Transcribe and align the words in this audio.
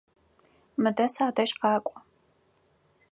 Мыдэ 0.81 1.05
садэжь 1.13 1.53
къакӏо! 1.61 1.95